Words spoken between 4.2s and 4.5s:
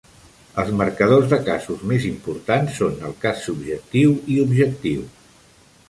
i